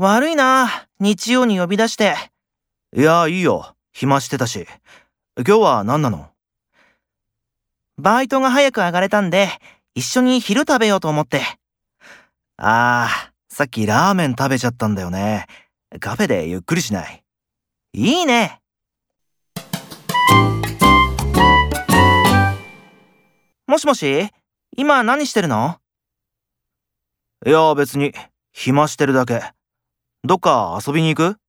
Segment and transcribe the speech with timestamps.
[0.00, 2.14] 悪いな、日曜に呼び出して。
[2.96, 3.74] いや、いいよ。
[3.92, 4.64] 暇してたし。
[5.36, 6.30] 今日は何なの？
[7.96, 9.48] バイトが早く上がれたんで、
[9.96, 11.40] 一緒に昼食べようと思って。
[12.58, 15.46] ああ、さっきラーメン食べちゃったんだよね。
[15.98, 17.24] カフェでゆっくりしない。
[17.92, 18.60] いいね。
[23.66, 24.28] もしもし
[24.76, 25.80] 今何してるの？
[27.44, 28.14] いや別に、
[28.52, 29.42] 暇してるだけ。
[30.24, 31.47] どっか遊びに行く？